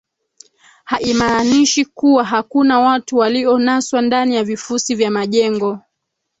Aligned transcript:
haimaanishi 0.83 1.85
kuwa 1.85 2.23
hakuna 2.23 2.79
watu 2.79 3.17
walionaswa 3.17 4.01
ndani 4.01 4.35
ya 4.35 4.43
vifusi 4.43 4.95
vya 4.95 5.11
majengo 5.11 5.79